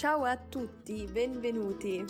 [0.00, 2.06] Ciao a tutti, benvenuti.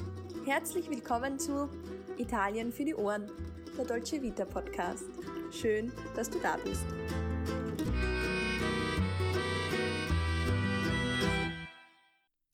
[0.46, 1.68] Herzlich willkommen zu
[2.18, 3.28] Italien für die Ohren,
[3.76, 5.06] der Dolce Vita Podcast.
[5.50, 6.84] Schön, dass du da bist.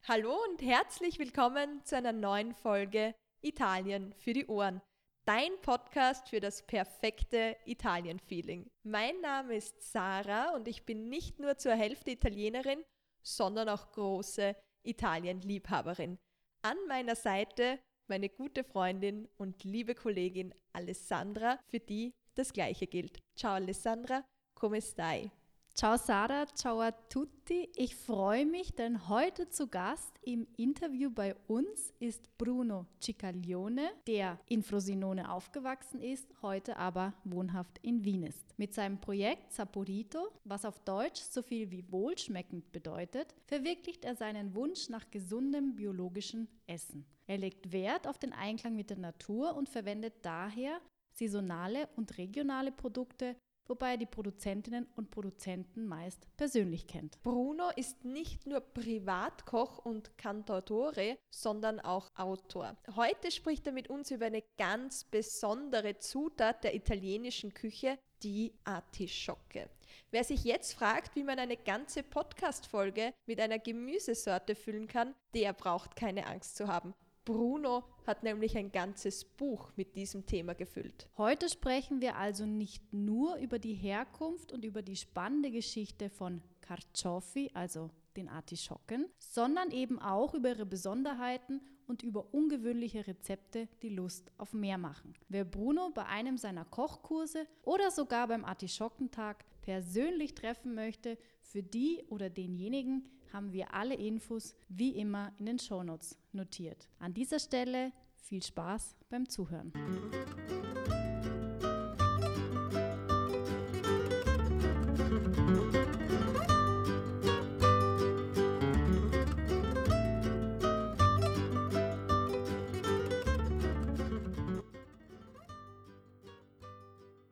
[0.09, 4.81] Hallo und herzlich willkommen zu einer neuen Folge Italien für die Ohren.
[5.27, 8.71] Dein Podcast für das perfekte Italien-Feeling.
[8.85, 12.83] Mein Name ist Sarah und ich bin nicht nur zur Hälfte Italienerin,
[13.23, 16.19] sondern auch große Italien-Liebhaberin.
[16.63, 23.19] An meiner Seite meine gute Freundin und liebe Kollegin Alessandra, für die das Gleiche gilt.
[23.35, 25.31] Ciao Alessandra, come stai?
[25.79, 27.69] Ciao Sara, ciao a tutti.
[27.77, 34.41] Ich freue mich, denn heute zu Gast im Interview bei uns ist Bruno Ciccaglione, der
[34.47, 38.59] in Frosinone aufgewachsen ist, heute aber wohnhaft in Wien ist.
[38.59, 44.55] Mit seinem Projekt Saporito, was auf Deutsch so viel wie wohlschmeckend bedeutet, verwirklicht er seinen
[44.55, 47.05] Wunsch nach gesundem biologischen Essen.
[47.27, 50.81] Er legt Wert auf den Einklang mit der Natur und verwendet daher
[51.13, 53.37] saisonale und regionale Produkte
[53.69, 57.23] wobei er die Produzentinnen und Produzenten meist persönlich kennt.
[57.23, 62.77] Bruno ist nicht nur Privatkoch und Cantautore, sondern auch Autor.
[62.97, 69.69] Heute spricht er mit uns über eine ganz besondere Zutat der italienischen Küche, die Artischocke.
[70.11, 75.53] Wer sich jetzt fragt, wie man eine ganze Podcast-Folge mit einer Gemüsesorte füllen kann, der
[75.53, 76.95] braucht keine Angst zu haben.
[77.27, 81.09] Bruno hat nämlich ein ganzes Buch mit diesem Thema gefüllt.
[81.19, 86.41] Heute sprechen wir also nicht nur über die Herkunft und über die spannende Geschichte von
[86.61, 93.91] Carciofi, also den Artischocken, sondern eben auch über ihre Besonderheiten und über ungewöhnliche Rezepte, die
[93.91, 95.15] Lust auf mehr machen.
[95.29, 102.05] Wer Bruno bei einem seiner Kochkurse oder sogar beim Artischockentag persönlich treffen möchte, für die
[102.09, 106.89] oder denjenigen haben wir alle Infos wie immer in den Shownotes notiert.
[106.99, 109.75] An dieser Stelle viel Spaß beim Zuhören.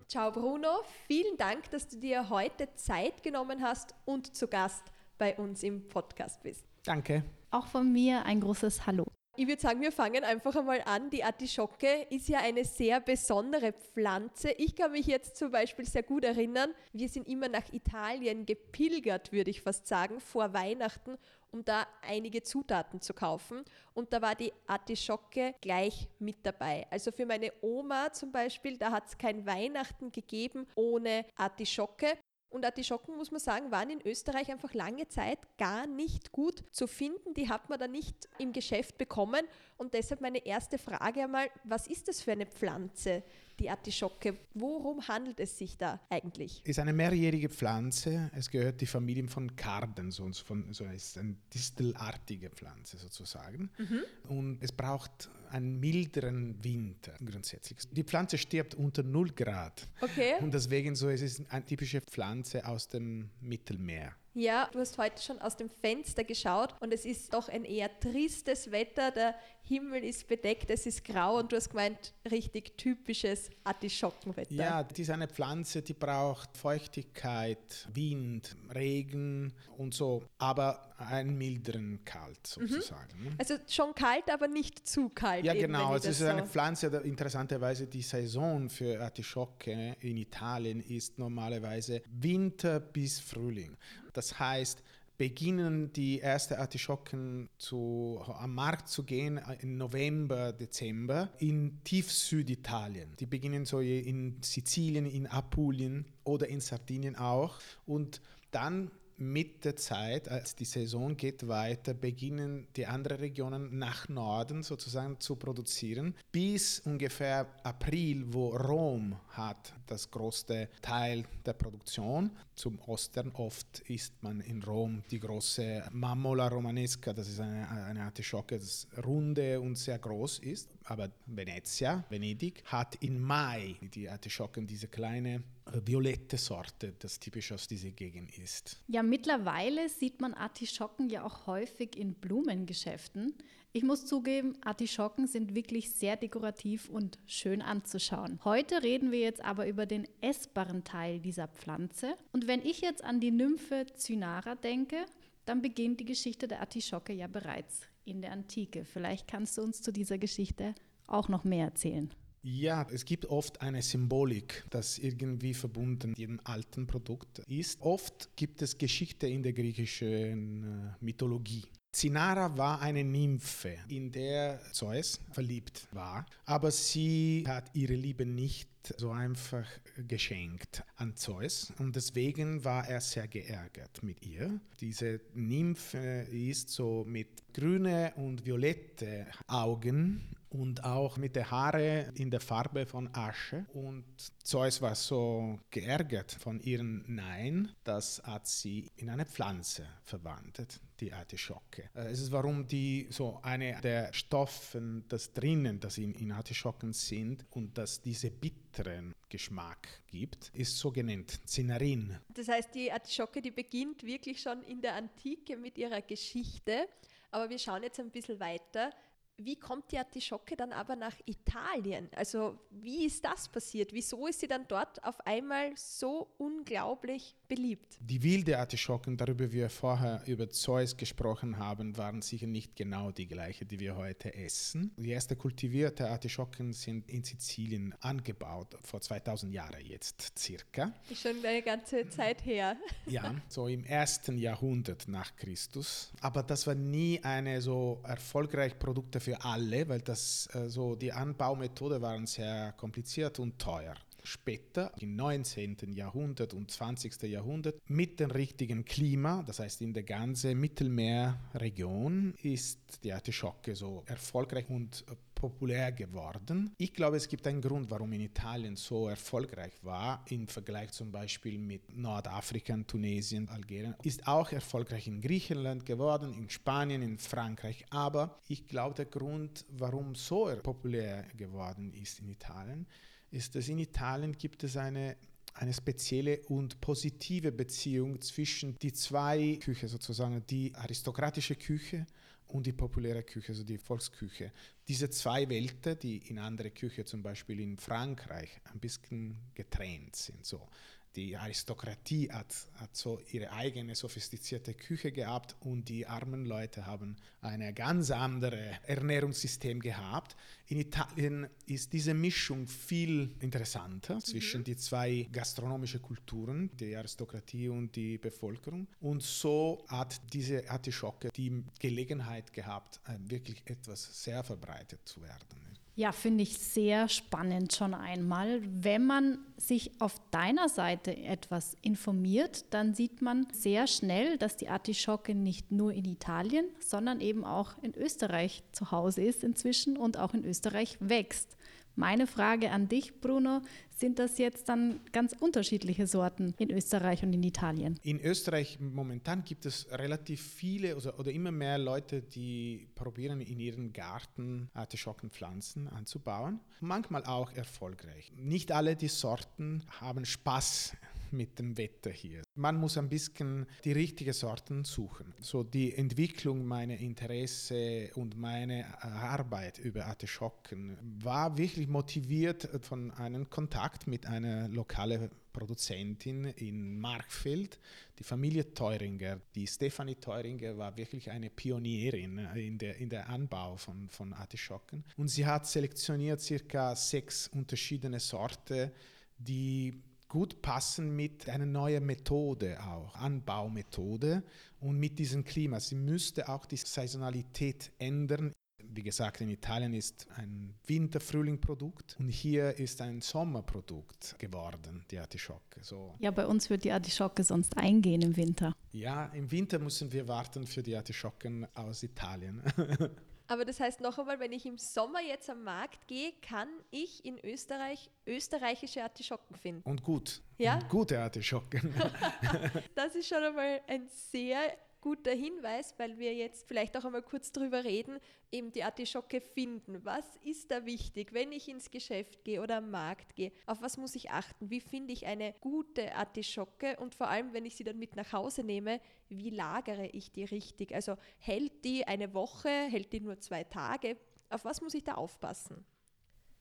[0.06, 5.36] Ciao Bruno, vielen Dank, dass du dir heute Zeit genommen hast und zu Gast bei
[5.36, 6.64] uns im Podcast bist.
[6.84, 7.24] Danke.
[7.50, 9.06] Auch von mir ein großes Hallo.
[9.36, 11.10] Ich würde sagen, wir fangen einfach einmal an.
[11.10, 14.52] Die Artischocke ist ja eine sehr besondere Pflanze.
[14.52, 19.32] Ich kann mich jetzt zum Beispiel sehr gut erinnern, wir sind immer nach Italien gepilgert,
[19.32, 21.18] würde ich fast sagen, vor Weihnachten,
[21.50, 23.64] um da einige Zutaten zu kaufen.
[23.92, 26.86] Und da war die Artischocke gleich mit dabei.
[26.90, 32.06] Also für meine Oma zum Beispiel, da hat es kein Weihnachten gegeben ohne Artischocke.
[32.54, 36.86] Und Artischocken, muss man sagen, waren in Österreich einfach lange Zeit gar nicht gut zu
[36.86, 37.34] finden.
[37.34, 39.44] Die hat man da nicht im Geschäft bekommen.
[39.76, 43.24] Und deshalb meine erste Frage einmal, was ist das für eine Pflanze,
[43.58, 44.36] die Artischocke?
[44.54, 46.60] Worum handelt es sich da eigentlich?
[46.64, 48.30] Es Ist eine mehrjährige Pflanze.
[48.34, 53.70] Es gehört die Familie von Karden, so, von, so ist eine distelartige Pflanze sozusagen.
[53.78, 54.00] Mhm.
[54.28, 57.78] Und es braucht einen milderen Winter grundsätzlich.
[57.92, 59.88] Die Pflanze stirbt unter 0 Grad.
[60.00, 60.34] Okay.
[60.40, 64.14] Und deswegen so, es ist eine typische Pflanze aus dem Mittelmeer.
[64.36, 67.88] Ja, du hast heute schon aus dem Fenster geschaut und es ist doch ein eher
[68.00, 69.12] tristes Wetter.
[69.12, 74.52] Der Himmel ist bedeckt, es ist grau und du hast gemeint, richtig typisches Artischockenwetter.
[74.52, 82.04] Ja, das ist eine Pflanze, die braucht Feuchtigkeit, Wind, Regen und so, aber einen milderen
[82.04, 83.18] Kalt sozusagen.
[83.18, 83.34] Mhm.
[83.38, 85.44] Also schon kalt, aber nicht zu kalt.
[85.44, 85.94] Ja, eben, genau.
[85.94, 92.80] Es ist so eine Pflanze, interessanterweise die Saison für Artischocke in Italien ist normalerweise Winter
[92.80, 93.76] bis Frühling.
[94.12, 94.82] Das heißt,
[95.16, 103.14] beginnen die ersten Artischocken zu, am Markt zu gehen im November, Dezember in tief Süditalien.
[103.20, 107.58] Die beginnen so in Sizilien, in Apulien oder in Sardinien auch.
[107.86, 114.08] Und dann mit der Zeit, als die Saison geht weiter, beginnen die anderen Regionen nach
[114.08, 116.14] Norden sozusagen zu produzieren.
[116.32, 122.30] Bis ungefähr April, wo Rom hat das größte Teil der Produktion.
[122.54, 128.02] Zum Ostern oft isst man in Rom die große Mammola Romanesca, das ist eine, eine
[128.02, 130.73] Artischocke, das runde und sehr groß ist.
[130.84, 137.52] Aber Venezia, Venedig, hat im Mai die Artischocken, diese kleine äh, violette Sorte, das typisch
[137.52, 138.82] aus dieser Gegend ist.
[138.86, 143.34] Ja, mittlerweile sieht man Artischocken ja auch häufig in Blumengeschäften.
[143.72, 148.38] Ich muss zugeben, Artischocken sind wirklich sehr dekorativ und schön anzuschauen.
[148.44, 152.14] Heute reden wir jetzt aber über den essbaren Teil dieser Pflanze.
[152.32, 155.06] Und wenn ich jetzt an die Nymphe Cynara denke,
[155.44, 158.84] dann beginnt die Geschichte der Artischocke ja bereits in der Antike.
[158.84, 160.74] Vielleicht kannst du uns zu dieser Geschichte
[161.06, 162.10] auch noch mehr erzählen.
[162.46, 167.80] Ja, es gibt oft eine Symbolik, das irgendwie verbunden mit dem alten Produkt ist.
[167.80, 171.64] Oft gibt es Geschichte in der griechischen äh, Mythologie.
[171.90, 178.68] Zinara war eine Nymphe, in der Zeus verliebt war, aber sie hat ihre Liebe nicht
[178.98, 179.66] so einfach
[180.08, 184.60] geschenkt an Zeus und deswegen war er sehr geärgert mit ihr.
[184.80, 192.30] Diese Nymphe ist so mit grüne und violette Augen und auch mit den Haare in
[192.30, 193.66] der Farbe von Asche.
[193.74, 194.04] Und
[194.42, 201.12] Zeus war so geärgert von ihrem Nein, das hat sie in eine Pflanze verwandelt, die
[201.12, 201.90] Artischocke.
[201.94, 206.92] Äh, es ist warum die so eine der Stoffen, das drinnen, das in, in Artischocken
[206.92, 212.16] sind und das diese bitteren Geschmack gibt, ist so genannt Zinarin.
[212.32, 216.86] Das heißt, die Artischocke, die beginnt wirklich schon in der Antike mit ihrer Geschichte.
[217.32, 218.92] Aber wir schauen jetzt ein bisschen weiter.
[219.36, 222.08] Wie kommt die Artischocke dann aber nach Italien?
[222.14, 223.92] Also wie ist das passiert?
[223.92, 227.98] Wieso ist sie dann dort auf einmal so unglaublich beliebt?
[228.00, 233.26] Die wilde Artischocken, darüber wir vorher über Zeus gesprochen haben, waren sicher nicht genau die
[233.26, 234.92] gleiche, die wir heute essen.
[234.96, 240.92] Die ersten kultivierte Artischocken sind in Sizilien angebaut, vor 2000 Jahren jetzt circa.
[241.10, 242.76] Ist schon eine ganze Zeit her.
[243.06, 246.10] Ja, so im ersten Jahrhundert nach Christus.
[246.20, 251.12] Aber das war nie eine so erfolgreiche Produkte für alle, weil das äh, so die
[251.12, 253.94] Anbaumethode waren sehr kompliziert und teuer.
[254.26, 255.92] Später, im 19.
[255.92, 257.22] Jahrhundert und 20.
[257.24, 264.02] Jahrhundert, mit dem richtigen Klima, das heißt in der ganzen Mittelmeerregion, ist die Artischocke so
[264.06, 265.04] erfolgreich und
[265.48, 266.74] populär geworden.
[266.78, 271.12] Ich glaube, es gibt einen Grund, warum in Italien so erfolgreich war im Vergleich zum
[271.12, 273.94] Beispiel mit Nordafrika, Tunesien, Algerien.
[274.04, 277.84] Ist auch erfolgreich in Griechenland geworden, in Spanien, in Frankreich.
[277.90, 282.86] Aber ich glaube, der Grund, warum so populär geworden ist in Italien,
[283.30, 285.16] ist, dass in Italien gibt es eine
[285.56, 292.06] eine spezielle und positive Beziehung zwischen die zwei Küche sozusagen, die aristokratische Küche
[292.48, 294.52] und die populäre Küche, also die Volksküche.
[294.86, 300.44] Diese zwei Welten, die in andere Küche, zum Beispiel in Frankreich, ein bisschen getrennt sind.
[300.44, 300.68] So
[301.16, 307.16] die Aristokratie hat, hat so ihre eigene sophistizierte Küche gehabt und die armen Leute haben
[307.40, 310.36] ein ganz anderes Ernährungssystem gehabt.
[310.66, 314.64] In Italien ist diese Mischung viel interessanter zwischen mhm.
[314.64, 318.88] die zwei gastronomischen Kulturen, die Aristokratie und die Bevölkerung.
[319.00, 325.73] Und so hat diese Artischocke die Gelegenheit gehabt, wirklich etwas sehr verbreitet zu werden.
[325.96, 328.60] Ja, finde ich sehr spannend schon einmal.
[328.64, 334.68] Wenn man sich auf deiner Seite etwas informiert, dann sieht man sehr schnell, dass die
[334.68, 340.18] Artischocke nicht nur in Italien, sondern eben auch in Österreich zu Hause ist inzwischen und
[340.18, 341.56] auch in Österreich wächst.
[341.96, 343.60] Meine Frage an dich, Bruno,
[343.96, 348.00] sind das jetzt dann ganz unterschiedliche Sorten in Österreich und in Italien?
[348.02, 353.60] In Österreich momentan gibt es relativ viele oder, oder immer mehr Leute, die probieren in
[353.60, 356.58] ihren Garten Artischockenpflanzen anzubauen.
[356.80, 358.32] Manchmal auch erfolgreich.
[358.36, 360.96] Nicht alle die Sorten haben Spaß
[361.36, 362.42] mit dem Wetter hier.
[362.54, 365.34] Man muss ein bisschen die richtigen Sorten suchen.
[365.40, 373.50] So die Entwicklung meiner Interesse und meine Arbeit über Artischocken war wirklich motiviert von einem
[373.50, 377.78] Kontakt mit einer lokalen Produzentin in Markfeld,
[378.18, 379.40] die Familie Teuringer.
[379.54, 385.04] Die Stefanie Teuringer war wirklich eine Pionierin in der, in der Anbau von, von Artischocken.
[385.16, 388.90] Und sie hat selektioniert circa sechs unterschiedliche Sorten,
[389.38, 390.02] die
[390.34, 394.42] gut passen mit einer neuen Methode auch, Anbaumethode
[394.80, 395.78] und mit diesem Klima.
[395.78, 398.52] Sie müsste auch die Saisonalität ändern.
[398.82, 405.80] Wie gesagt, in Italien ist ein Winter-Frühling-Produkt und hier ist ein Sommerprodukt geworden, die Artischocke.
[405.82, 406.16] So.
[406.18, 408.74] Ja, bei uns wird die Artischocke sonst eingehen im Winter.
[408.90, 412.60] Ja, im Winter müssen wir warten für die Artischocken aus Italien.
[413.46, 417.24] Aber das heißt noch einmal, wenn ich im Sommer jetzt am Markt gehe, kann ich
[417.24, 419.88] in Österreich österreichische Artischocken finden.
[419.88, 420.40] Und gut.
[420.56, 420.74] Ja?
[420.74, 421.94] Und gute Artischocken.
[422.94, 427.52] das ist schon einmal ein sehr guter Hinweis, weil wir jetzt vielleicht auch einmal kurz
[427.52, 428.18] darüber reden,
[428.50, 430.02] eben die Artischocke finden.
[430.02, 433.52] Was ist da wichtig, wenn ich ins Geschäft gehe oder am Markt gehe?
[433.66, 434.70] Auf was muss ich achten?
[434.70, 436.96] Wie finde ich eine gute Artischocke?
[437.00, 440.44] Und vor allem, wenn ich sie dann mit nach Hause nehme, wie lagere ich die
[440.44, 440.94] richtig?
[440.94, 444.16] Also hält die eine Woche, hält die nur zwei Tage?
[444.48, 445.84] Auf was muss ich da aufpassen?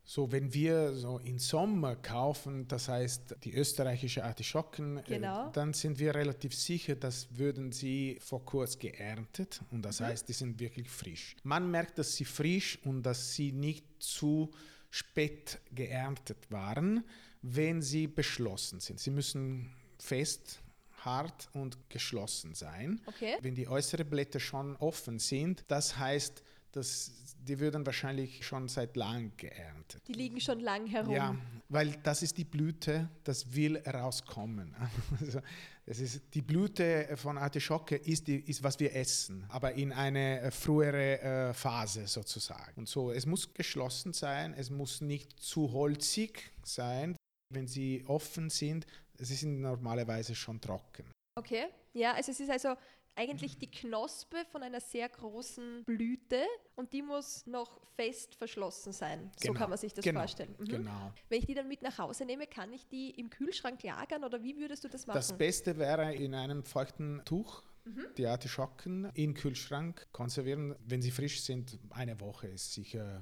[0.06, 5.48] So, wenn wir so im Sommer kaufen, das heißt die österreichische Artischocken, Genau.
[5.48, 10.28] äh, dann sind wir relativ sicher, dass würden sie vor kurz geerntet und das heißt,
[10.28, 11.38] die sind wirklich frisch.
[11.44, 14.52] Man merkt, dass sie frisch und dass sie nicht zu
[14.90, 17.04] spät geerntet waren,
[17.42, 19.00] wenn sie beschlossen sind.
[19.00, 20.62] Sie müssen fest,
[20.98, 23.02] hart und geschlossen sein.
[23.06, 23.38] Okay.
[23.42, 27.12] Wenn die äußeren Blätter schon offen sind, das heißt, dass
[27.48, 30.02] die würden wahrscheinlich schon seit lang geerntet.
[30.08, 31.14] Die liegen schon lang herum.
[31.14, 31.36] Ja,
[31.70, 34.76] weil das ist die Blüte, das will rauskommen.
[35.20, 35.40] Also,
[35.86, 40.40] das ist, die Blüte von Artischocke ist, die, ist, was wir essen, aber in eine
[40.40, 42.72] äh, frühere äh, Phase sozusagen.
[42.78, 47.18] Und so, es muss geschlossen sein, es muss nicht zu holzig sein.
[47.54, 48.88] Wenn sie offen sind,
[49.20, 51.06] sie sind normalerweise schon trocken.
[51.38, 51.66] Okay.
[51.94, 52.76] Ja, also es ist also
[53.16, 56.44] eigentlich die Knospe von einer sehr großen Blüte
[56.76, 59.32] und die muss noch fest verschlossen sein.
[59.38, 60.56] So Genau, kann man sich das genau, vorstellen.
[60.60, 60.66] Mhm.
[60.66, 61.14] Genau.
[61.30, 64.42] Wenn ich die dann mit nach Hause nehme, kann ich die im Kühlschrank lagern oder
[64.44, 65.16] wie würdest du das machen?
[65.16, 68.08] Das Beste wäre in einem feuchten Tuch Mhm.
[68.18, 70.74] die Artischocken im Kühlschrank konservieren.
[70.86, 73.22] Wenn sie frisch sind, eine Woche ist sicher,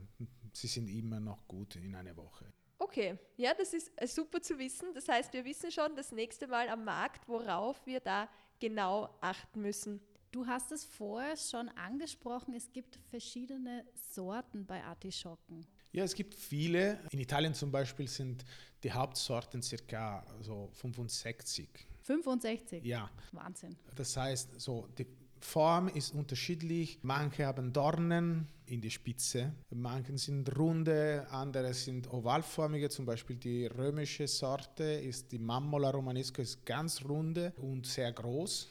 [0.54, 2.46] sie sind immer noch gut in einer Woche.
[2.78, 4.94] Okay, ja, das ist äh, super zu wissen.
[4.94, 8.28] Das heißt, wir wissen schon das nächste Mal am Markt, worauf wir da
[8.62, 10.00] genau achten müssen.
[10.32, 15.68] Du hast es vorher schon angesprochen, es gibt verschiedene Sorten bei Artischocken.
[15.92, 17.02] Ja, es gibt viele.
[17.12, 18.46] In Italien zum Beispiel sind
[18.82, 21.68] die Hauptsorten circa so 65.
[22.04, 22.86] 65.
[22.86, 23.76] Ja, Wahnsinn.
[23.94, 25.06] das heißt, so die
[25.44, 27.00] Form ist unterschiedlich.
[27.02, 32.90] Manche haben Dornen in die Spitze, manche sind runde, andere sind ovalformige.
[32.90, 38.70] Zum Beispiel die römische Sorte ist die Mammola romanesco, ist ganz runde und sehr groß.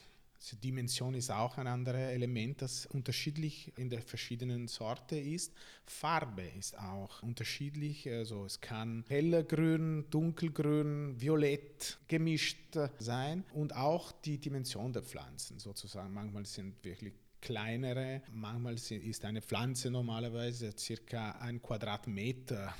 [0.49, 5.53] Die Dimension ist auch ein anderes Element, das unterschiedlich in der verschiedenen Sorte ist.
[5.85, 8.09] Farbe ist auch unterschiedlich.
[8.09, 15.59] Also es kann heller Grün, dunkelgrün, violett gemischt sein und auch die Dimension der Pflanzen
[15.59, 16.13] sozusagen.
[16.13, 22.73] Manchmal sind wirklich kleinere, manchmal ist eine Pflanze normalerweise circa ein Quadratmeter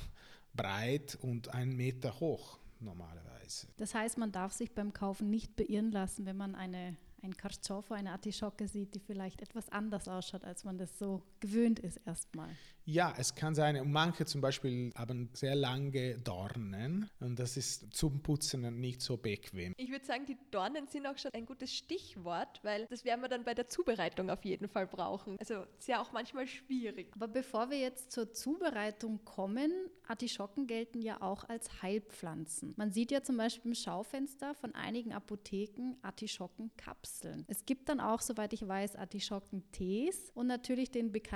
[0.54, 3.66] breit und ein Meter hoch normalerweise.
[3.76, 7.94] Das heißt, man darf sich beim Kaufen nicht beirren lassen, wenn man eine, ein Carciofo,
[7.94, 12.48] eine Artischocke sieht, die vielleicht etwas anders ausschaut, als man das so gewöhnt ist erstmal.
[12.84, 13.76] Ja, es kann sein.
[13.80, 19.16] Und manche zum Beispiel haben sehr lange Dornen und das ist zum Putzen nicht so
[19.16, 19.72] bequem.
[19.76, 23.28] Ich würde sagen, die Dornen sind auch schon ein gutes Stichwort, weil das werden wir
[23.28, 25.36] dann bei der Zubereitung auf jeden Fall brauchen.
[25.38, 27.12] Also ist ja auch manchmal schwierig.
[27.14, 29.70] Aber bevor wir jetzt zur Zubereitung kommen,
[30.08, 32.74] Artischocken gelten ja auch als Heilpflanzen.
[32.76, 37.44] Man sieht ja zum Beispiel im Schaufenster von einigen Apotheken Artischockenkapseln.
[37.46, 41.31] Es gibt dann auch, soweit ich weiß, Artischockentees und natürlich den bekannten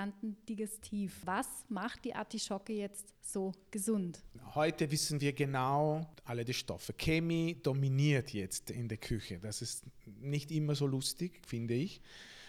[0.46, 1.22] Digestiv.
[1.24, 4.22] Was macht die Artischocke jetzt so gesund?
[4.54, 6.92] Heute wissen wir genau alle die Stoffe.
[6.92, 9.38] Chemie dominiert jetzt in der Küche.
[9.38, 9.84] Das ist
[10.20, 12.02] nicht immer so lustig, finde ich.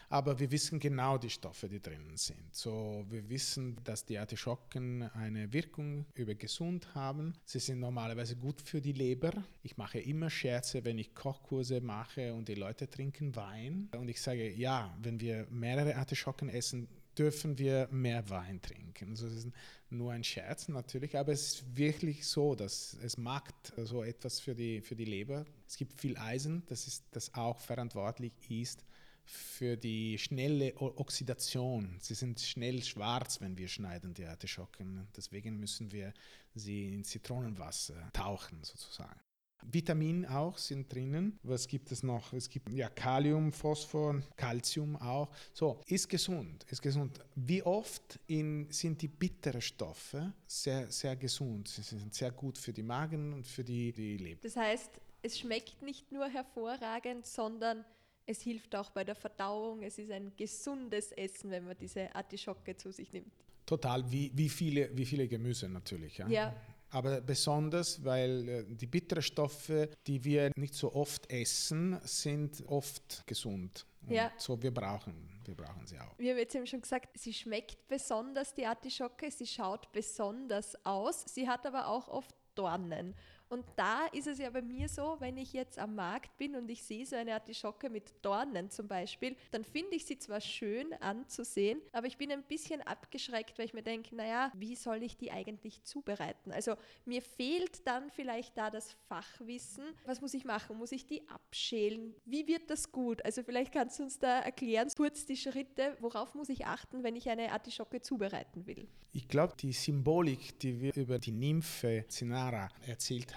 [0.10, 2.54] Aber wir wissen genau die Stoffe, die drinnen sind.
[2.54, 7.34] So, wir wissen, dass die Artischocken eine Wirkung über gesund haben.
[7.44, 9.32] Sie sind normalerweise gut für die Leber.
[9.63, 13.89] Ich mache immer Scherze, wenn ich Kochkurse mache und die Leute trinken Wein.
[13.98, 19.12] Und ich sage, ja, wenn wir mehrere Artischocken essen, dürfen wir mehr Wein trinken.
[19.12, 19.47] Also es ist
[19.89, 24.55] nur ein Scherz natürlich, aber es ist wirklich so, dass es macht so etwas für
[24.55, 25.45] die, für die Leber.
[25.67, 28.86] Es gibt viel Eisen, das, ist, das auch verantwortlich ist
[29.27, 31.97] für die schnelle Oxidation.
[32.00, 35.07] Sie sind schnell schwarz, wenn wir schneiden die Artischocken.
[35.15, 36.13] Deswegen müssen wir
[36.55, 39.19] sie in Zitronenwasser tauchen sozusagen.
[39.64, 41.40] Vitamin auch sind drinnen.
[41.44, 42.34] Was gibt es noch?
[42.34, 45.30] Es gibt ja Kalium, Phosphor, Calcium auch.
[45.54, 47.20] So, ist gesund, ist gesund.
[47.36, 51.68] Wie oft in, sind die bitteren Stoffe sehr, sehr gesund?
[51.68, 54.42] Sie sind sehr gut für die Magen und für die, die Leber.
[54.44, 57.84] Das heißt, es schmeckt nicht nur hervorragend, sondern
[58.26, 59.84] es hilft auch bei der Verdauung.
[59.84, 63.32] Es ist ein gesundes Essen, wenn man diese Artischocke zu sich nimmt.
[63.66, 66.18] Total, wie, wie, viele, wie viele Gemüse natürlich.
[66.18, 66.28] Ja?
[66.28, 66.56] Ja.
[66.89, 73.25] Aber besonders, weil äh, die bitteren Stoffe, die wir nicht so oft essen, sind oft
[73.27, 73.86] gesund.
[74.06, 74.32] Und Ja.
[74.38, 76.17] So wir brauchen, wir brauchen sie auch.
[76.17, 81.25] Wir haben jetzt eben schon gesagt, sie schmeckt besonders, die Artischocke, sie schaut besonders aus,
[81.27, 83.13] sie hat aber auch oft Dornen.
[83.50, 86.70] Und da ist es ja bei mir so, wenn ich jetzt am Markt bin und
[86.70, 90.94] ich sehe so eine Artischocke mit Dornen zum Beispiel, dann finde ich sie zwar schön
[90.94, 95.18] anzusehen, aber ich bin ein bisschen abgeschreckt, weil ich mir denke, naja, wie soll ich
[95.18, 96.51] die eigentlich zubereiten?
[96.51, 96.75] Also
[97.06, 99.86] mir fehlt dann vielleicht da das Fachwissen.
[100.06, 100.77] Was muss ich machen?
[100.77, 102.13] Muss ich die abschälen?
[102.25, 103.24] Wie wird das gut?
[103.24, 107.16] Also vielleicht kannst du uns da erklären, kurz die Schritte, worauf muss ich achten, wenn
[107.16, 108.88] ich eine Artischocke zubereiten will?
[109.13, 113.37] Ich glaube, die Symbolik, die wir über die Nymphe Zinara erzählt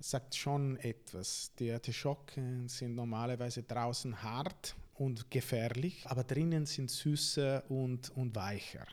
[0.00, 1.52] sagt schon etwas.
[1.58, 8.86] Die Artischocken sind normalerweise draußen hart und gefährlich, aber drinnen sind süßer und, und weicher.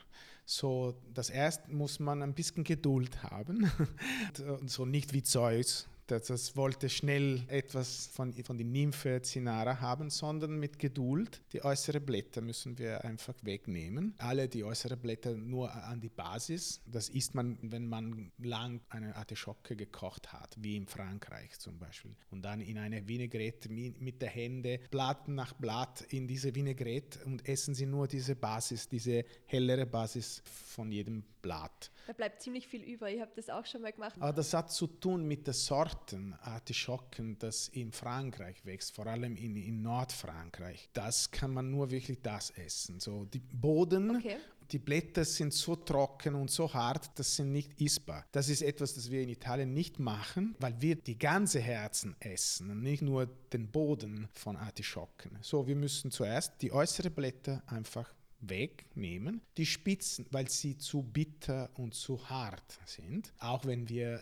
[0.46, 3.70] So, das erste muss man ein bisschen Geduld haben.
[4.66, 10.10] so nicht wie Zeus, das, das wollte schnell etwas von, von der Nymphe Zinara haben,
[10.10, 11.42] sondern mit Geduld.
[11.54, 14.14] Die äußeren Blätter müssen wir einfach wegnehmen.
[14.20, 16.82] Alle die äußeren Blätter nur an die Basis.
[16.86, 22.16] Das isst man, wenn man lang eine Artischocke gekocht hat, wie in Frankreich zum Beispiel.
[22.30, 27.48] Und dann in eine Vinaigrette mit der Hände, Blatt nach Blatt in diese Vinaigrette und
[27.48, 31.92] essen sie nur diese Basis, diese hellere Basis von jedem Blatt.
[32.08, 33.10] Da bleibt ziemlich viel über.
[33.10, 34.16] Ich habe das auch schon mal gemacht.
[34.20, 35.54] Aber das hat zu tun mit den
[35.96, 40.90] Sorten Artischocken, das in Frankreich wächst, vor allem in, in Nordfrankreich.
[40.92, 43.00] Das kann man nur wirklich das essen.
[43.00, 44.38] So die Boden okay.
[44.72, 48.26] Die Blätter sind so trocken und so hart, das sind nicht isbar.
[48.32, 52.72] Das ist etwas, das wir in Italien nicht machen, weil wir die ganze Herzen essen
[52.72, 55.38] und nicht nur den Boden von Artischocken.
[55.42, 58.12] So, wir müssen zuerst die äußeren Blätter einfach
[58.50, 59.42] wegnehmen.
[59.58, 63.34] Die Spitzen, weil sie zu bitter und zu hart sind.
[63.40, 64.22] Auch wenn wir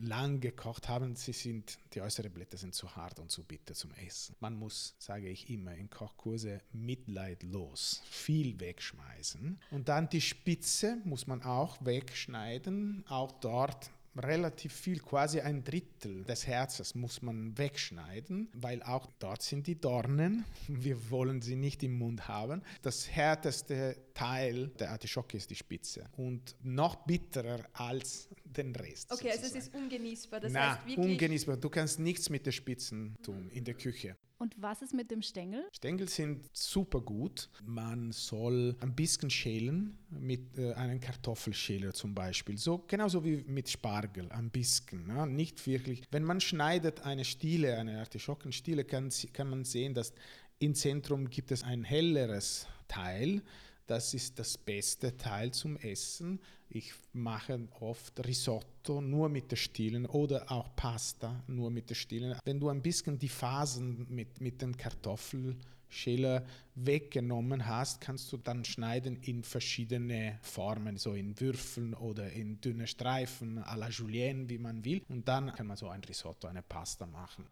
[0.00, 3.92] lang gekocht haben, sie sind, die äußeren Blätter sind zu hart und zu bitter zum
[3.94, 4.36] Essen.
[4.40, 9.58] Man muss, sage ich immer in Kochkurse, mitleidlos viel wegschmeißen.
[9.70, 13.04] Und dann die Spitze muss man auch wegschneiden.
[13.08, 19.42] Auch dort relativ viel, quasi ein Drittel des Herzens muss man wegschneiden, weil auch dort
[19.42, 20.44] sind die Dornen.
[20.68, 22.62] Wir wollen sie nicht im Mund haben.
[22.82, 29.10] Das härteste Teil der Artischocke ist die Spitze und noch bitterer als den Rest.
[29.12, 29.44] Okay, sozusagen.
[29.44, 30.40] also es ist ungenießbar.
[30.40, 31.56] Das Na, heißt wirklich ungenießbar.
[31.56, 34.16] Du kannst nichts mit den Spitzen tun in der Küche.
[34.38, 35.66] Und was ist mit dem Stängel?
[35.72, 37.48] Stängel sind super gut.
[37.64, 42.58] Man soll ein bisschen schälen mit äh, einem Kartoffelschäler zum Beispiel.
[42.58, 45.06] So genauso wie mit Spargel, ein bisschen.
[45.06, 45.26] Ne?
[45.26, 46.02] Nicht wirklich.
[46.10, 50.12] Wenn man schneidet eine Stiele, eine Artischockenstiele, kann, kann man sehen, dass
[50.58, 53.42] im Zentrum gibt es ein helleres Teil
[53.86, 56.40] das ist das beste Teil zum Essen.
[56.68, 62.36] Ich mache oft Risotto nur mit der Stielen oder auch Pasta nur mit der Stielen.
[62.44, 68.64] Wenn du ein bisschen die Phasen mit, mit den Kartoffelschäler weggenommen hast, kannst du dann
[68.64, 74.58] schneiden in verschiedene Formen, so in Würfeln oder in dünne Streifen, à la Julienne, wie
[74.58, 75.02] man will.
[75.08, 77.46] Und dann kann man so ein Risotto, eine Pasta machen.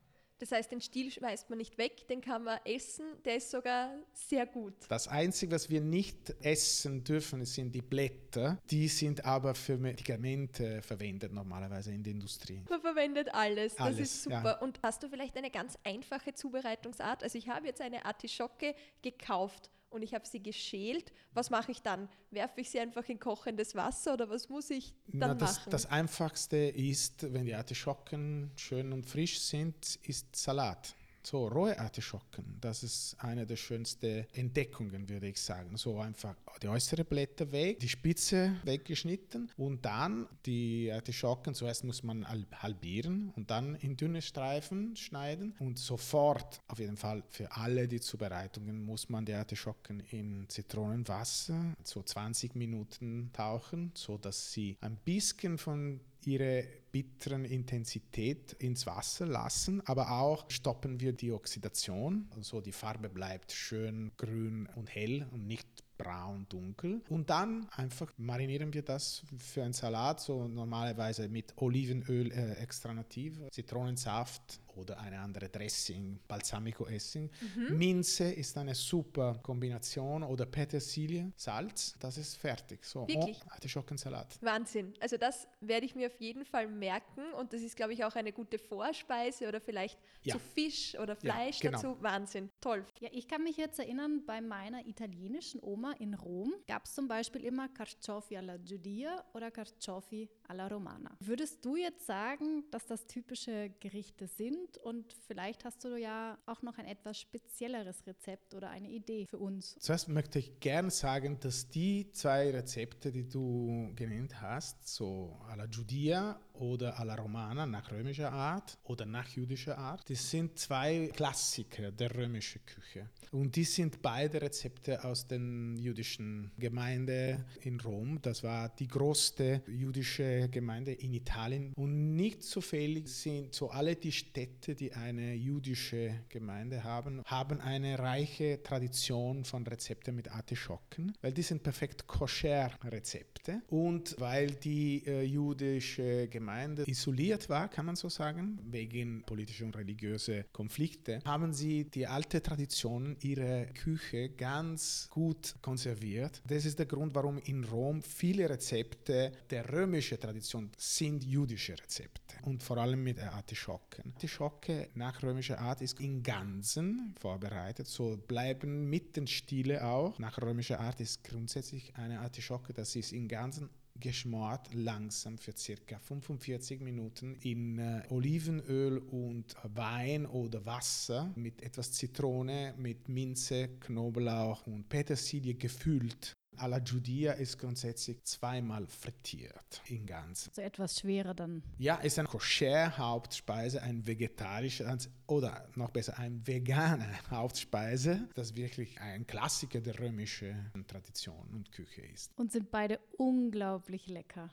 [0.45, 3.95] Das heißt, den Stiel schmeißt man nicht weg, den kann man essen, der ist sogar
[4.13, 4.75] sehr gut.
[4.89, 8.59] Das Einzige, was wir nicht essen dürfen, sind die Blätter.
[8.71, 12.63] Die sind aber für Medikamente verwendet normalerweise in der Industrie.
[12.69, 14.45] Man verwendet alles, alles das ist super.
[14.45, 14.59] Ja.
[14.59, 17.23] Und hast du vielleicht eine ganz einfache Zubereitungsart?
[17.23, 21.81] Also ich habe jetzt eine Artischocke gekauft und ich habe sie geschält, was mache ich
[21.81, 22.09] dann?
[22.31, 25.71] Werfe ich sie einfach in kochendes Wasser oder was muss ich dann Na, das, machen?
[25.71, 30.95] Das Einfachste ist, wenn die Artischocken schön und frisch sind, ist Salat.
[31.27, 35.75] So, rohe Artischocken, das ist eine der schönsten Entdeckungen, würde ich sagen.
[35.79, 42.03] So einfach die äußeren Blätter weg, die Spitze weggeschnitten und dann die Artischocken, zuerst muss
[42.03, 47.89] man halbieren und dann in dünne Streifen schneiden und sofort, auf jeden Fall für alle
[47.89, 54.77] die Zubereitungen, muss man die Artischocken in Zitronenwasser so 20 Minuten tauchen, so dass sie
[54.83, 62.29] ein bisschen von ihre bitteren Intensität ins Wasser lassen, aber auch stoppen wir die Oxidation.
[62.37, 65.67] Also die Farbe bleibt schön grün und hell und nicht
[66.05, 67.01] braun, dunkel.
[67.09, 72.93] Und dann einfach marinieren wir das für einen Salat, so normalerweise mit Olivenöl äh, extra
[72.93, 77.31] nativ, Zitronensaft oder eine andere Dressing, Balsamico Essing.
[77.57, 77.79] Mhm.
[77.79, 82.85] Minze ist eine super Kombination oder Petersilie, Salz, das ist fertig.
[82.85, 83.41] So, Wirklich?
[83.45, 84.39] Oh, Artischockensalat.
[84.43, 84.95] Wahnsinn.
[85.01, 88.15] Also das werde ich mir auf jeden Fall merken und das ist, glaube ich, auch
[88.17, 90.35] eine gute Vorspeise oder vielleicht ja.
[90.35, 91.83] zu Fisch oder Fleisch ja, genau.
[91.83, 92.03] dazu.
[92.03, 92.51] Wahnsinn.
[92.61, 92.85] Toll.
[93.01, 97.09] Ja, ich kann mich jetzt erinnern, bei meiner italienischen Oma in Rom gab es zum
[97.09, 101.17] Beispiel immer Carciofi alla Giudia oder Carciofi alla Romana.
[101.21, 106.63] Würdest du jetzt sagen, dass das typische Gerichte sind und vielleicht hast du ja auch
[106.63, 109.77] noch ein etwas spezielleres Rezept oder eine Idee für uns?
[109.79, 115.67] Zuerst möchte ich gerne sagen, dass die zwei Rezepte, die du genannt hast, so alla
[115.67, 121.91] Giudia oder alla Romana nach römischer Art oder nach jüdischer Art, das sind zwei Klassiker
[121.91, 123.09] der römischen Küche.
[123.33, 128.21] Und die sind beide Rezepte aus den jüdischen Gemeinde in Rom.
[128.23, 131.73] Das war die größte jüdische Gemeinde in Italien.
[131.75, 137.99] Und nicht zufällig sind so alle die Städte, die eine jüdische Gemeinde haben, haben eine
[137.99, 145.03] reiche Tradition von Rezepten mit Artischocken, weil die sind perfekt koscher Rezepte und weil die
[145.07, 146.44] äh, jüdische Gemeinde
[146.87, 152.43] isoliert war, kann man so sagen, wegen politischer und religiöser Konflikte, haben sie die alte
[152.43, 156.43] Tradition ihrer Küche ganz gut konserviert.
[156.47, 162.37] Das ist der Grund, warum in Rom viele Rezepte der römischen Tradition sind jüdische Rezepte
[162.43, 164.13] und vor allem mit Artischocken.
[164.15, 170.19] Artischocke nach römischer Art ist in Ganzen vorbereitet, so bleiben mit den Stiele auch.
[170.19, 173.69] Nach römischer Art ist grundsätzlich eine Artischocke, das ist in Ganzen
[174.01, 181.93] geschmort, langsam für circa 45 Minuten in äh, Olivenöl und Wein oder Wasser mit etwas
[181.93, 186.35] Zitrone, mit Minze, Knoblauch und Petersilie gefüllt.
[186.59, 190.51] Alla Giudia ist grundsätzlich zweimal frittiert in ganz.
[190.53, 191.63] So etwas schwerer dann.
[191.79, 199.27] Ja, ist eine Koscher-Hauptspeise, ein vegetarischer oder noch besser ein veganer Hauptspeise, das wirklich ein
[199.27, 202.33] Klassiker der römischen Tradition und Küche ist.
[202.37, 204.51] Und sind beide unglaublich lecker.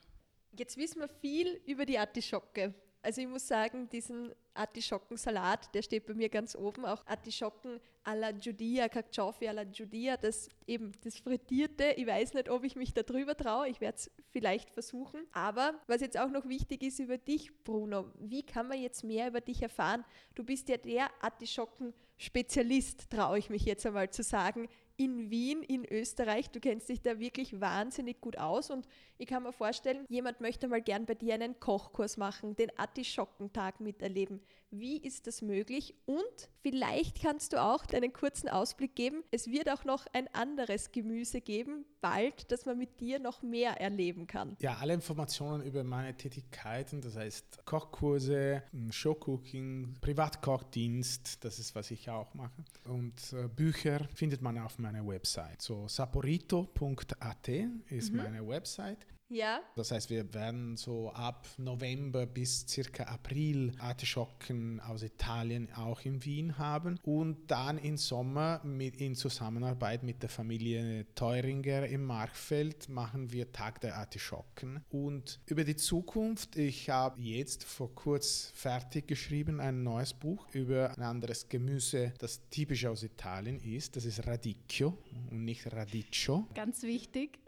[0.52, 2.74] Jetzt wissen wir viel über die Artischocke.
[3.04, 6.84] Also ich muss sagen, diesen Artischockensalat, der steht bei mir ganz oben.
[6.84, 11.94] Auch Artischocken alla Giudia, Cacciofi alla Giudia, das eben das Frittierte.
[11.96, 13.68] Ich weiß nicht, ob ich mich da drüber traue.
[13.68, 15.26] Ich werde es vielleicht versuchen.
[15.32, 19.26] Aber was jetzt auch noch wichtig ist über dich, Bruno, wie kann man jetzt mehr
[19.28, 20.04] über dich erfahren?
[20.36, 25.84] Du bist ja der Artischocken-Spezialist, traue ich mich jetzt einmal zu sagen, in Wien, in
[25.84, 26.50] Österreich.
[26.50, 28.86] Du kennst dich da wirklich wahnsinnig gut aus und
[29.22, 33.78] ich kann mir vorstellen, jemand möchte mal gern bei dir einen Kochkurs machen, den Artischockentag
[33.78, 34.40] miterleben.
[34.72, 35.94] Wie ist das möglich?
[36.06, 39.22] Und vielleicht kannst du auch einen kurzen Ausblick geben.
[39.30, 43.80] Es wird auch noch ein anderes Gemüse geben, bald, dass man mit dir noch mehr
[43.80, 44.56] erleben kann.
[44.60, 52.10] Ja, alle Informationen über meine Tätigkeiten, das heißt Kochkurse, Showcooking, Privatkochdienst, das ist, was ich
[52.10, 52.64] auch mache.
[52.88, 55.62] Und äh, Bücher findet man auf meiner Website.
[55.62, 57.48] So saporito.at
[57.88, 58.16] ist mhm.
[58.16, 59.06] meine Website.
[59.32, 59.60] Ja.
[59.76, 66.22] Das heißt, wir werden so ab November bis circa April Artischocken aus Italien auch in
[66.24, 72.90] Wien haben und dann im Sommer mit, in Zusammenarbeit mit der Familie Teuringer im Markfeld
[72.90, 74.84] machen wir Tag der Artischocken.
[74.90, 80.90] Und über die Zukunft, ich habe jetzt vor kurz fertig geschrieben ein neues Buch über
[80.96, 83.96] ein anderes Gemüse, das typisch aus Italien ist.
[83.96, 84.98] Das ist Radicchio
[85.30, 86.46] und nicht Radicchio.
[86.54, 87.38] Ganz wichtig.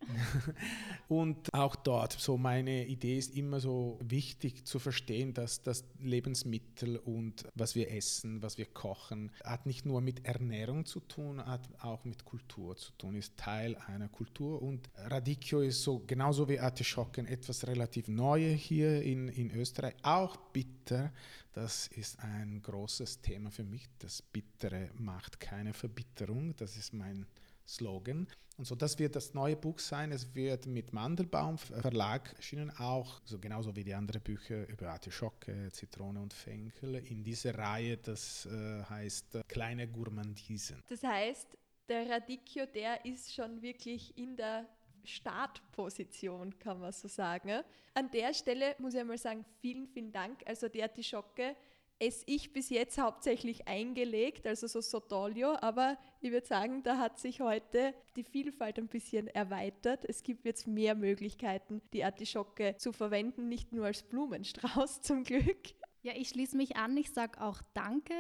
[1.09, 5.85] und auch auch dort, so meine Idee ist immer so wichtig zu verstehen, dass das
[6.01, 11.45] Lebensmittel und was wir essen, was wir kochen, hat nicht nur mit Ernährung zu tun,
[11.45, 16.49] hat auch mit Kultur zu tun, ist Teil einer Kultur und Radicchio ist so genauso
[16.49, 21.13] wie Artischocken etwas relativ Neues hier in, in Österreich, auch bitter.
[21.53, 23.87] Das ist ein großes Thema für mich.
[24.01, 26.55] Das Bittere macht keine Verbitterung.
[26.57, 27.27] Das ist mein
[27.67, 28.27] Slogan.
[28.57, 30.13] Und so, das wird das neue Buch sein.
[30.13, 35.71] Es wird mit Mandelbaum Verlag erschienen, auch so genauso wie die anderen Bücher über Artischocke,
[35.73, 40.81] Zitrone und Fenkel in dieser Reihe, das äh, heißt äh, Kleine Gourmandisen.
[40.89, 41.49] Das heißt,
[41.89, 44.69] der Radicchio, der ist schon wirklich in der
[45.03, 47.61] Startposition, kann man so sagen.
[47.93, 50.43] An der Stelle muss ich einmal sagen, vielen, vielen Dank.
[50.47, 51.57] Also die Artischocke
[51.99, 57.19] esse ich bis jetzt hauptsächlich eingelegt, also so Sotolio, aber ich würde sagen, da hat
[57.19, 60.05] sich heute die Vielfalt ein bisschen erweitert.
[60.05, 65.75] Es gibt jetzt mehr Möglichkeiten, die Artischocke zu verwenden, nicht nur als Blumenstrauß zum Glück.
[66.03, 66.97] Ja, ich schließe mich an.
[66.97, 68.15] Ich sage auch Danke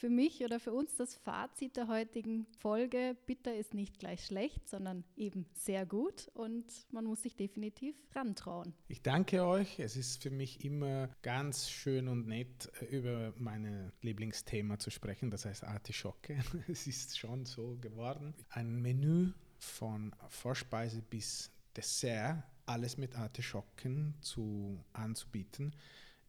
[0.00, 3.16] für mich oder für uns das Fazit der heutigen Folge.
[3.26, 8.72] Bitter ist nicht gleich schlecht, sondern eben sehr gut und man muss sich definitiv rantrauen.
[8.88, 9.78] Ich danke euch.
[9.78, 15.30] Es ist für mich immer ganz schön und nett, äh, über mein Lieblingsthema zu sprechen,
[15.30, 16.38] das heißt Artischocke.
[16.68, 18.32] Es ist schon so geworden.
[18.48, 25.76] Ein Menü von Vorspeise bis Dessert, alles mit Artischocken zu, anzubieten,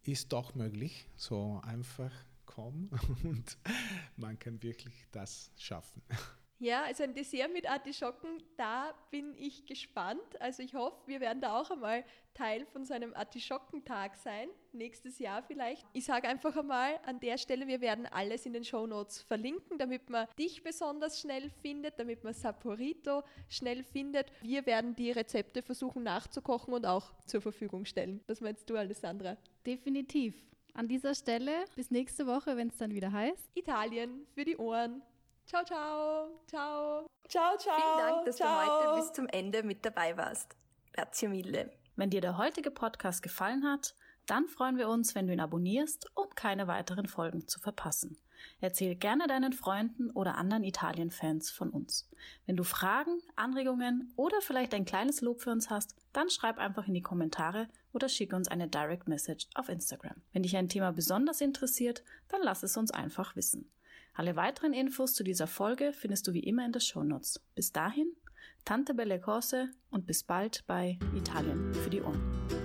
[0.02, 1.08] ist doch möglich.
[1.16, 2.12] So einfach
[2.52, 2.90] kommen
[3.24, 3.56] und
[4.16, 6.02] man kann wirklich das schaffen.
[6.62, 10.40] Ja, also ein Dessert mit Artischocken, da bin ich gespannt.
[10.40, 15.18] Also ich hoffe, wir werden da auch einmal Teil von so einem Artischockentag sein, nächstes
[15.18, 15.84] Jahr vielleicht.
[15.92, 19.76] Ich sage einfach einmal an der Stelle, wir werden alles in den Show Notes verlinken,
[19.76, 24.30] damit man dich besonders schnell findet, damit man Saporito schnell findet.
[24.42, 28.22] Wir werden die Rezepte versuchen nachzukochen und auch zur Verfügung stellen.
[28.28, 29.36] Was meinst du, Alessandra?
[29.66, 30.51] Definitiv.
[30.74, 33.50] An dieser Stelle bis nächste Woche, wenn es dann wieder heißt.
[33.54, 35.02] Italien für die Ohren.
[35.44, 36.40] Ciao, ciao.
[36.46, 37.06] Ciao.
[37.28, 37.76] Ciao, ciao.
[37.76, 38.48] Vielen Dank, dass ciao.
[38.48, 40.56] du heute bis zum Ende mit dabei warst.
[40.94, 41.70] Grazie mille.
[41.96, 46.10] Wenn dir der heutige Podcast gefallen hat, dann freuen wir uns, wenn du ihn abonnierst,
[46.14, 48.16] um keine weiteren Folgen zu verpassen.
[48.60, 52.08] Erzähl gerne deinen Freunden oder anderen Italien-Fans von uns.
[52.46, 56.88] Wenn du Fragen, Anregungen oder vielleicht ein kleines Lob für uns hast, dann schreib einfach
[56.88, 60.16] in die Kommentare oder schick uns eine Direct Message auf Instagram.
[60.32, 63.70] Wenn dich ein Thema besonders interessiert, dann lass es uns einfach wissen.
[64.14, 67.40] Alle weiteren Infos zu dieser Folge findest du wie immer in den Shownotes.
[67.54, 68.12] Bis dahin,
[68.64, 72.61] Tante Belle Cose und bis bald bei Italien für die Ohren.